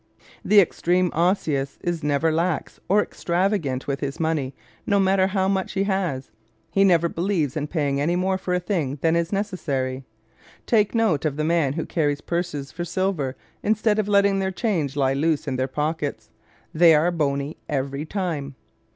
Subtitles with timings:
[0.43, 4.55] The extreme Osseous is never lax or extravagant with his money
[4.87, 6.31] no matter how much he has.
[6.71, 10.03] He never believes in paying any more for a thing than is necessary.
[10.65, 14.95] Take note of the men who carry purses for silver instead of letting their change
[14.95, 16.31] lie loose in their pockets.
[16.73, 18.55] They are bony every time!